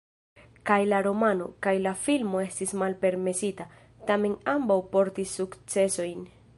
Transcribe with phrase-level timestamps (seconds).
[0.69, 3.69] Kaj la romano, kaj la filmo estis malpermesita,
[4.09, 6.31] tamen ambaŭ portis sukcesojn.